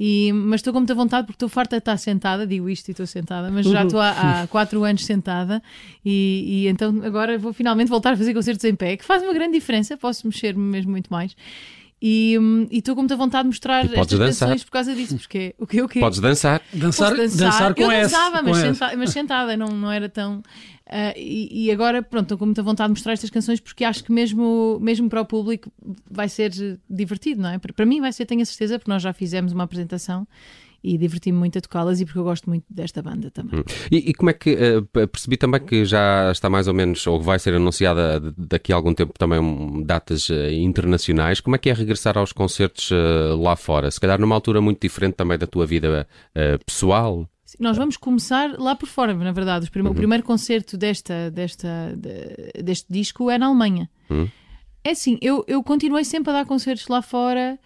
E, 0.03 0.33
mas 0.33 0.62
estou 0.62 0.74
com 0.74 0.80
muita 0.80 0.95
vontade 0.95 1.27
porque 1.27 1.36
estou 1.36 1.48
farta 1.48 1.75
de 1.75 1.81
estar 1.81 1.95
sentada, 1.95 2.48
digo 2.48 2.68
isto 2.68 2.88
e 2.88 2.92
estou 2.92 3.06
sentada, 3.06 3.51
mas 3.51 3.68
já 3.68 3.83
estou 3.83 4.00
há, 4.00 4.42
há 4.42 4.48
quatro 4.48 4.83
anos 4.83 5.06
sentada 5.06 5.62
e, 6.03 6.63
e 6.63 6.68
então 6.69 7.03
agora 7.03 7.38
vou 7.38 7.53
finalmente 7.53 7.88
voltar 7.88 8.13
a 8.13 8.18
fazer 8.18 8.33
concertos 8.33 8.65
em 8.65 8.74
pé, 8.74 8.98
que 8.98 9.06
faz 9.06 9.21
uma 9.21 9.31
grande 9.31 9.53
diferença, 9.53 9.95
posso 9.95 10.25
mexer 10.25 10.57
mesmo 10.57 10.89
muito 10.89 11.07
mais. 11.13 11.36
E 12.03 12.36
hum, 12.39 12.68
e 12.71 12.80
estou 12.80 12.95
com 12.95 13.01
muita 13.01 13.15
vontade 13.15 13.44
de 13.44 13.48
mostrar 13.50 13.83
E 13.86 13.94
estas 13.95 14.18
dançar. 14.18 14.48
canções 14.48 14.63
por 14.63 14.71
causa 14.71 14.95
disso, 14.95 15.18
porque 15.18 15.53
o 15.59 15.68
que 15.68 15.81
o 15.83 15.88
que 15.88 16.00
Podes 16.00 16.19
dançar. 16.19 16.59
Dançar, 16.74 17.15
Posso 17.15 17.38
dançar, 17.38 17.75
com 17.75 17.81
eu 17.83 17.92
S. 17.92 18.12
dançava, 18.12 18.39
com 18.39 18.50
mas, 18.50 18.57
S. 18.57 18.68
senta- 18.80 18.98
mas 18.98 19.09
sentada, 19.12 19.56
não, 19.56 19.68
não 19.68 19.92
era 19.92 20.09
tão. 20.09 20.42
ah, 20.89 21.13
e, 21.15 21.65
e 21.65 21.72
agora, 21.72 22.01
pronto, 22.01 22.24
estou 22.24 22.38
com 22.39 22.46
muita 22.46 22.63
vontade 22.63 22.88
de 22.88 22.93
mostrar 23.00 23.13
estas 23.13 23.29
canções 23.29 23.60
porque 23.60 23.84
acho 23.86 24.03
que 24.03 24.12
mesmo, 24.12 24.79
mesmo 24.81 25.08
para 25.10 25.22
o 25.22 25.25
público 25.25 25.72
vai 26.10 26.27
ser 26.27 26.51
divertido, 26.89 27.41
não 27.43 27.50
é? 27.50 27.60
Para, 27.60 27.72
para 27.72 27.86
mim 27.86 28.01
vai 28.01 28.12
ser, 28.12 28.25
tenho 28.25 28.41
a 28.41 28.46
certeza, 28.46 28.79
porque 28.79 28.89
nós 28.89 29.03
já 29.03 29.13
fizemos 29.13 29.53
uma 29.53 29.63
apresentação 29.65 30.27
e 30.84 30.98
diverti-me 30.98 31.38
muito 31.38 31.58
a 31.58 31.62
tocá-las 31.62 32.00
e 32.02 32.06
porque 32.06 32.18
eu 32.20 32.24
gosto 32.24 32.50
muito 32.50 32.66
desta 32.70 33.02
banda 33.02 33.30
também. 33.30 33.64
E, 33.92 34.10
e 34.10 34.14
como 34.14 34.30
é 34.30 34.34
que 34.34 34.56
p- 34.92 35.08
percebi 35.08 35.38
também 35.38 35.60
que 35.64 35.86
já 35.86 36.32
está 36.32 36.50
mais 36.50 36.68
ou 36.68 36.74
menos, 36.74 37.06
ou 37.08 37.22
vai 37.22 37.38
ser 37.40 37.54
anunciada 37.54 38.20
daqui 38.38 38.74
a 38.74 38.76
algum 38.76 38.94
tempo 38.94 39.14
também 39.18 39.40
um, 39.40 39.84
datas 39.84 40.30
eh, 40.30 40.54
internacionais. 40.54 41.40
Como 41.40 41.56
é 41.56 41.60
que 41.60 41.70
é 41.70 41.74
regressar 41.74 42.18
aos 42.18 42.32
concertos 42.34 42.90
eh, 42.92 42.96
lá 43.38 43.56
fora? 43.56 43.92
Se 43.92 44.00
calhar 44.00 44.20
numa 44.20 44.34
altura 44.36 44.60
muito 44.62 44.82
diferente 44.82 45.14
também 45.16 45.38
da 45.38 45.46
tua 45.48 45.66
vida 45.66 46.08
pessoal. 46.66 47.28
Nós 47.60 47.76
vamos 47.78 47.98
começar 47.98 48.58
lá 48.58 48.76
por 48.76 48.88
fora, 48.88 49.14
na 49.14 49.32
verdade. 49.32 49.70
Prime- 49.70 49.90
O 49.90 49.94
primeiro 49.94 50.24
concerto 50.24 50.78
desta, 50.78 51.30
desta, 51.30 51.94
de- 51.98 52.64
deste 52.64 52.86
disco 52.92 53.30
é 53.30 53.38
na 53.38 53.48
Alemanha. 53.48 53.90
Hum. 54.10 54.28
É 54.84 54.92
assim, 54.92 55.18
eu, 55.22 55.44
eu 55.48 55.62
continuei 55.62 56.04
sempre 56.06 56.32
a 56.32 56.34
dar 56.34 56.46
concertos 56.46 56.88
lá 56.88 57.02
fora 57.02 57.60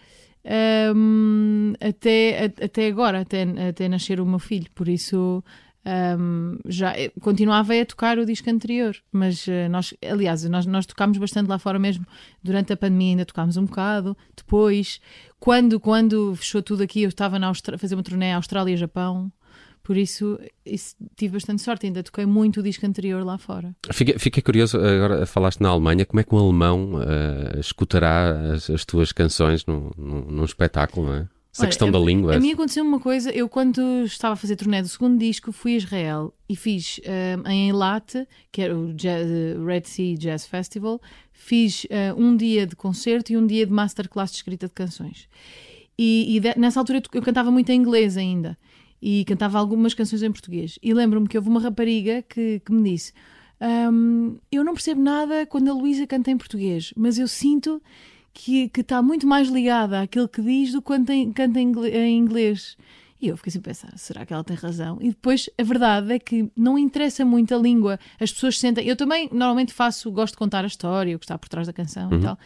hum, 0.95 1.73
até, 1.79 2.45
a- 2.45 2.65
até 2.65 2.87
agora, 2.87 3.21
até, 3.21 3.43
até 3.69 3.87
nascer 3.87 4.19
o 4.19 4.25
meu 4.25 4.39
filho. 4.39 4.67
Por 4.75 4.87
isso 4.87 5.43
hum, 6.19 6.57
já 6.67 6.91
eh, 6.97 7.11
continuava 7.21 7.79
a 7.79 7.85
tocar 7.85 8.17
o 8.19 8.25
disco 8.25 8.49
anterior. 8.49 8.95
Mas 9.11 9.47
eh, 9.47 9.67
nós, 9.69 9.93
aliás, 10.07 10.43
nós, 10.45 10.65
nós 10.65 10.85
tocámos 10.85 11.17
bastante 11.17 11.47
lá 11.47 11.57
fora 11.59 11.79
mesmo. 11.79 12.05
Durante 12.43 12.73
a 12.73 12.77
pandemia 12.77 13.11
ainda 13.11 13.25
tocámos 13.25 13.57
um 13.57 13.65
bocado. 13.65 14.15
Depois, 14.35 14.99
quando, 15.39 15.79
quando 15.79 16.35
fechou 16.35 16.61
tudo 16.61 16.83
aqui, 16.83 17.03
eu 17.03 17.09
estava 17.09 17.39
na 17.39 17.47
Austra- 17.47 17.75
a 17.75 17.79
fazer 17.79 17.95
uma 17.95 18.03
turnê 18.03 18.31
à 18.31 18.37
Austrália 18.37 18.73
e 18.73 18.77
Japão. 18.77 19.31
Por 19.85 19.97
isso, 19.97 20.39
isso, 20.65 20.95
tive 21.15 21.33
bastante 21.33 21.61
sorte. 21.61 21.85
Ainda 21.85 22.01
toquei 22.01 22.25
muito 22.25 22.59
o 22.59 22.63
disco 22.63 22.83
anterior 22.87 23.23
lá 23.23 23.37
fora. 23.37 23.75
Fiquei, 23.93 24.17
fiquei 24.17 24.41
curioso, 24.41 24.79
agora 24.79 25.27
falaste 25.27 25.61
na 25.61 25.69
Alemanha, 25.69 26.03
como 26.07 26.19
é 26.19 26.23
que 26.23 26.33
um 26.33 26.39
alemão 26.39 26.99
eh, 27.03 27.59
escutará 27.59 28.31
as, 28.53 28.67
as 28.67 28.83
tuas 28.83 29.11
canções 29.11 29.63
num, 29.67 29.91
num, 29.95 30.43
espetáculo, 30.43 31.05
não 31.05 31.13
é? 31.13 31.27
Essa 31.53 31.61
Olha, 31.61 31.67
questão 31.67 31.91
da 31.91 31.99
língua. 31.99 32.35
A 32.35 32.39
mim 32.39 32.51
aconteceu 32.53 32.83
uma 32.83 32.99
coisa, 32.99 33.29
eu 33.29 33.47
quando 33.47 33.79
estava 34.05 34.33
a 34.33 34.35
fazer 34.35 34.55
turnê 34.55 34.81
do 34.81 34.87
segundo 34.87 35.19
disco, 35.19 35.51
fui 35.51 35.75
a 35.75 35.77
Israel 35.77 36.33
e 36.49 36.55
fiz 36.55 36.99
ah, 37.05 37.51
em 37.51 37.67
Eilat, 37.67 38.27
que 38.51 38.63
era 38.63 38.75
o 38.75 38.91
Jazz- 38.91 39.29
Red 39.63 39.83
Sea 39.83 40.17
Jazz 40.17 40.47
Festival, 40.47 40.99
fiz 41.31 41.85
ah, 41.91 42.15
um 42.17 42.35
dia 42.35 42.65
de 42.65 42.75
concerto 42.75 43.31
e 43.31 43.37
um 43.37 43.45
dia 43.45 43.67
de 43.67 43.71
masterclass 43.71 44.31
de 44.31 44.37
escrita 44.37 44.65
de 44.65 44.73
canções. 44.73 45.29
E, 45.95 46.35
e 46.35 46.39
de- 46.39 46.57
nessa 46.57 46.79
altura 46.79 46.97
eu, 46.97 47.19
eu 47.19 47.21
cantava 47.21 47.51
muito 47.51 47.69
em 47.69 47.79
inglês 47.79 48.17
ainda 48.17 48.57
e 49.07 49.23
cantava 49.23 49.59
algumas 49.59 49.93
canções 49.93 50.23
em 50.23 50.31
português. 50.31 50.79
E 50.81 50.91
lembro-me 50.91 51.27
que 51.27 51.37
houve 51.37 51.47
uma 51.47 51.59
rapariga 51.61 52.23
que, 52.27 52.59
que 52.65 52.71
me 52.73 52.89
disse: 52.89 53.13
"Hum, 53.61 54.37
Eu 54.51 54.63
não 54.63 54.73
percebo 54.73 54.99
nada 55.01 55.45
quando 55.45 55.69
a 55.69 55.73
Luísa 55.73 56.07
canta 56.07 56.31
em 56.31 56.37
português, 56.37 56.91
mas 56.97 57.19
eu 57.19 57.27
sinto 57.27 57.79
que 58.33 58.67
que 58.69 58.81
está 58.81 59.01
muito 59.03 59.27
mais 59.27 59.47
ligada 59.47 60.01
àquilo 60.01 60.27
que 60.27 60.41
diz 60.41 60.71
do 60.71 60.81
que 60.81 60.87
quando 60.87 61.05
tem- 61.05 61.31
canta 61.31 61.59
em 61.59 62.17
inglês. 62.17 62.75
E 63.21 63.29
eu 63.29 63.37
fiquei 63.37 63.49
assim 63.49 63.59
a 63.59 63.61
pensar, 63.61 63.97
será 63.97 64.25
que 64.25 64.33
ela 64.33 64.43
tem 64.43 64.57
razão? 64.57 64.97
E 65.01 65.07
depois 65.09 65.49
a 65.57 65.63
verdade 65.63 66.11
é 66.13 66.19
que 66.19 66.49
não 66.55 66.77
interessa 66.77 67.23
muito 67.23 67.55
a 67.55 67.57
língua. 67.57 67.97
As 68.19 68.31
pessoas 68.33 68.59
sentem. 68.59 68.85
Eu 68.85 68.95
também 68.95 69.29
normalmente 69.31 69.71
faço, 69.73 70.11
gosto 70.11 70.33
de 70.33 70.37
contar 70.37 70.63
a 70.65 70.67
história, 70.67 71.15
o 71.15 71.19
que 71.19 71.25
está 71.25 71.37
por 71.37 71.47
trás 71.47 71.65
da 71.65 71.71
canção 71.73 72.09
e 72.13 72.19
tal. 72.21 72.37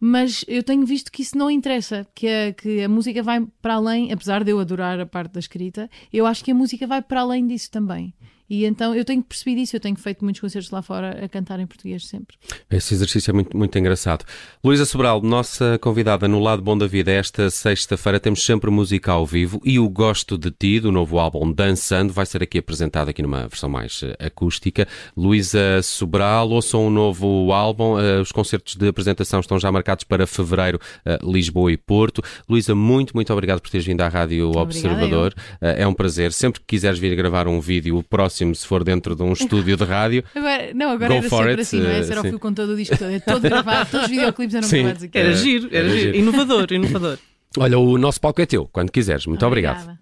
Mas 0.00 0.44
eu 0.46 0.62
tenho 0.62 0.86
visto 0.86 1.10
que 1.10 1.22
isso 1.22 1.36
não 1.36 1.50
interessa, 1.50 2.06
que 2.14 2.28
a, 2.28 2.52
que 2.52 2.82
a 2.82 2.88
música 2.88 3.22
vai 3.22 3.44
para 3.60 3.74
além, 3.74 4.12
apesar 4.12 4.44
de 4.44 4.52
eu 4.52 4.60
adorar 4.60 5.00
a 5.00 5.06
parte 5.06 5.32
da 5.32 5.40
escrita, 5.40 5.90
eu 6.12 6.24
acho 6.26 6.44
que 6.44 6.50
a 6.52 6.54
música 6.54 6.86
vai 6.86 7.02
para 7.02 7.20
além 7.20 7.46
disso 7.46 7.70
também. 7.70 8.14
E 8.48 8.64
então 8.64 8.94
eu 8.94 9.04
tenho 9.04 9.22
percebido 9.22 9.60
isso, 9.60 9.76
eu 9.76 9.80
tenho 9.80 9.96
feito 9.96 10.24
muitos 10.24 10.40
concertos 10.40 10.70
lá 10.70 10.82
fora 10.82 11.24
a 11.24 11.28
cantar 11.28 11.60
em 11.60 11.66
português 11.66 12.06
sempre. 12.06 12.36
Esse 12.70 12.94
exercício 12.94 13.30
é 13.30 13.34
muito, 13.34 13.56
muito 13.56 13.78
engraçado. 13.78 14.24
Luísa 14.64 14.84
Sobral, 14.84 15.20
nossa 15.22 15.78
convidada 15.80 16.26
no 16.26 16.40
Lado 16.40 16.62
Bom 16.62 16.76
da 16.76 16.86
Vida, 16.86 17.10
esta 17.10 17.50
sexta-feira 17.50 18.18
temos 18.18 18.44
sempre 18.44 18.70
música 18.70 19.12
ao 19.12 19.26
vivo 19.26 19.60
e 19.64 19.78
o 19.78 19.88
Gosto 19.88 20.38
de 20.38 20.50
Ti, 20.50 20.80
do 20.80 20.92
novo 20.92 21.18
álbum 21.18 21.52
Dançando, 21.52 22.12
vai 22.12 22.24
ser 22.24 22.42
aqui 22.42 22.58
apresentado 22.58 23.08
aqui 23.08 23.22
numa 23.22 23.46
versão 23.48 23.68
mais 23.68 24.02
eh, 24.02 24.26
acústica. 24.26 24.86
Luísa 25.16 25.82
Sobral, 25.82 26.50
ouçam 26.50 26.86
um 26.86 26.90
novo 26.90 27.52
álbum, 27.52 27.98
eh, 27.98 28.20
os 28.20 28.32
concertos 28.32 28.76
de 28.76 28.88
apresentação 28.88 29.40
estão 29.40 29.58
já 29.58 29.70
marcados 29.70 30.04
para 30.04 30.26
fevereiro, 30.26 30.80
eh, 31.04 31.18
Lisboa 31.22 31.72
e 31.72 31.76
Porto. 31.76 32.22
Luísa, 32.48 32.74
muito, 32.74 33.14
muito 33.14 33.32
obrigado 33.32 33.60
por 33.60 33.70
teres 33.70 33.86
vindo 33.86 34.00
à 34.00 34.08
Rádio 34.08 34.48
Obrigada, 34.48 34.68
Observador. 34.68 35.34
É 35.60 35.86
um 35.86 35.94
prazer. 35.94 36.32
Sempre 36.32 36.60
que 36.60 36.66
quiseres 36.66 36.98
vir 36.98 37.14
gravar 37.14 37.46
um 37.48 37.60
vídeo, 37.60 37.96
o 37.96 38.02
próximo, 38.02 38.37
se 38.54 38.66
for 38.66 38.82
dentro 38.84 39.14
de 39.14 39.22
um 39.22 39.32
estúdio 39.32 39.76
de 39.76 39.84
rádio, 39.84 40.24
Agora, 40.34 40.70
não, 40.74 40.90
agora 40.90 41.08
Go 41.08 41.14
era 41.14 41.28
for 41.28 41.36
sempre 41.38 41.50
it, 41.52 41.60
assim, 41.62 41.80
não 41.80 41.90
é? 41.90 41.96
eh, 41.96 42.00
Esse 42.00 42.12
era 42.12 42.20
o 42.20 42.24
fio 42.24 42.38
com 42.38 42.52
todo 42.52 42.70
o 42.72 42.76
disco 42.76 42.96
todo, 42.98 43.10
é 43.10 43.20
todo 43.20 43.40
gravado, 43.42 43.90
todos 43.90 44.04
os 44.06 44.10
videoclipes 44.10 44.54
eram 44.54 44.68
Sim. 44.68 44.78
gravados 44.82 45.02
aqui. 45.04 45.18
Era 45.18 45.28
Era- 45.28 45.36
giro, 45.36 45.66
era, 45.68 45.76
era 45.78 45.88
giro. 45.88 46.00
giro. 46.00 46.16
Inovador, 46.16 46.66
inovador. 46.72 47.18
olha, 47.58 47.78
o 47.78 47.98
nosso 47.98 48.20
palco 48.20 48.40
é 48.40 48.46
teu, 48.46 48.68
quando 48.72 48.90
quiseres. 48.90 49.26
Muito 49.26 49.44
obrigado. 49.46 49.98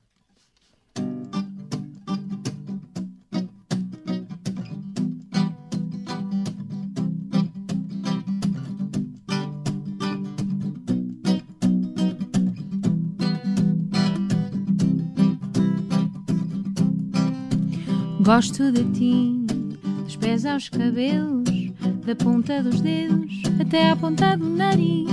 Gosto 18.26 18.72
de 18.72 18.82
ti, 18.86 19.46
dos 20.02 20.16
pés 20.16 20.44
aos 20.44 20.68
cabelos, 20.68 21.48
da 22.04 22.16
ponta 22.16 22.60
dos 22.60 22.80
dedos 22.80 23.30
até 23.60 23.92
à 23.92 23.94
ponta 23.94 24.36
do 24.36 24.48
nariz. 24.48 25.06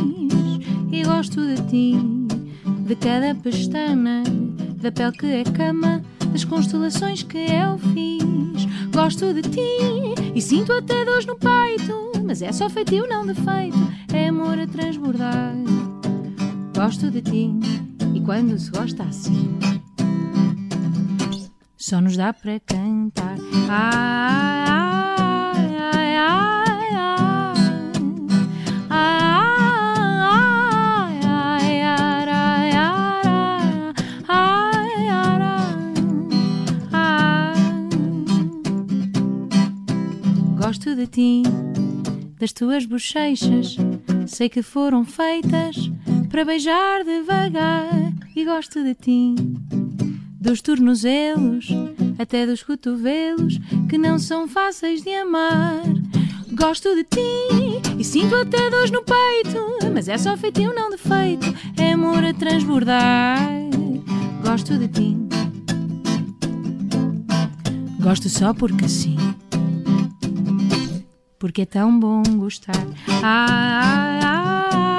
E 0.91 1.03
gosto 1.03 1.45
de 1.45 1.61
ti, 1.67 1.95
de 2.87 2.95
cada 2.95 3.35
pestana, 3.35 4.23
da 4.81 4.91
pele 4.91 5.11
que 5.11 5.27
é 5.27 5.43
cama, 5.43 6.01
das 6.31 6.43
constelações 6.43 7.21
que 7.21 7.37
eu 7.37 7.77
fiz. 7.93 8.65
Gosto 8.91 9.31
de 9.31 9.43
ti 9.43 9.59
e 10.33 10.41
sinto 10.41 10.73
até 10.73 11.05
dores 11.05 11.27
no 11.27 11.35
peito, 11.35 12.13
mas 12.25 12.41
é 12.41 12.51
só 12.51 12.67
feitio, 12.67 13.07
não 13.07 13.27
defeito, 13.27 13.77
é 14.11 14.29
amor 14.29 14.57
a 14.57 14.65
transbordar. 14.65 15.53
Gosto 16.75 17.11
de 17.11 17.21
ti 17.21 17.51
e 18.15 18.19
quando 18.21 18.57
se 18.57 18.71
gosta 18.71 19.03
assim 19.03 19.72
só 21.83 21.99
nos 21.99 22.15
dá 22.15 22.31
para 22.31 22.61
cantar. 22.61 23.35
Ai, 23.69 24.15
ai, 25.77 26.15
ai. 26.15 26.53
Gosto 40.57 40.95
de 40.95 41.05
ti, 41.07 41.43
das 42.39 42.53
tuas 42.53 42.85
bochechas, 42.85 43.75
sei 44.25 44.47
que 44.47 44.61
foram 44.61 45.03
feitas 45.03 45.91
para 46.29 46.45
beijar 46.45 47.03
devagar. 47.03 48.13
E 48.33 48.45
gosto 48.45 48.81
de 48.81 48.95
ti, 48.95 49.35
dos 50.43 50.61
tornozelos 50.61 51.69
até 52.19 52.45
dos 52.45 52.61
cotovelos 52.61 53.57
que 53.89 53.97
não 53.97 54.19
são 54.19 54.45
fáceis 54.45 55.01
de 55.01 55.13
amar. 55.13 55.81
Gosto 56.51 56.93
de 56.95 57.03
ti 57.05 57.81
e 57.97 58.03
sinto 58.03 58.35
até 58.35 58.69
dores 58.69 58.91
no 58.91 59.01
peito, 59.03 59.89
mas 59.93 60.09
é 60.09 60.17
só 60.17 60.35
feitio, 60.35 60.75
não 60.75 60.89
defeito, 60.89 61.47
é 61.77 61.93
amor 61.93 62.23
a 62.25 62.33
transbordar. 62.33 63.39
Gosto 64.43 64.77
de 64.77 64.89
ti, 64.89 65.17
gosto 68.01 68.27
só 68.27 68.53
porque 68.53 68.89
sim, 68.89 69.15
porque 71.39 71.61
é 71.61 71.65
tão 71.65 71.97
bom 71.97 72.21
gostar. 72.35 72.85
Ai, 73.23 73.23
ai, 73.23 74.19
ai, 74.21 74.92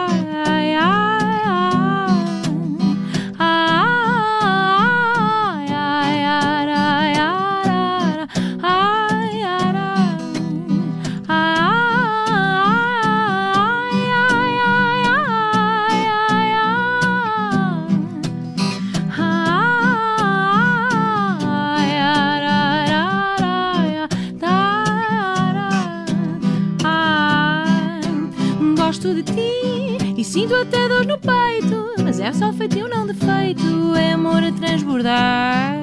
só 32.35 32.53
feitio, 32.53 32.88
não 32.88 33.07
defeito, 33.07 33.95
é 33.95 34.12
amor 34.12 34.43
a 34.43 34.50
transbordar. 34.53 35.76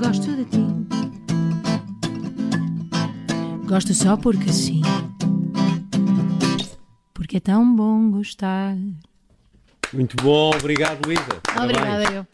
Gosto 0.00 0.34
de 0.34 0.44
ti. 0.46 0.64
Gosto 3.66 3.92
só 3.92 4.16
porque 4.16 4.50
sim. 4.52 4.80
Porque 7.12 7.36
é 7.36 7.40
tão 7.40 7.76
bom 7.76 8.10
gostar. 8.10 8.74
Muito 9.92 10.16
bom, 10.22 10.50
obrigado, 10.58 11.04
Luísa. 11.04 11.42
Obrigada, 11.60 12.04
eu. 12.12 12.26